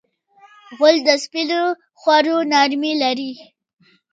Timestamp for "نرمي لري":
2.51-3.31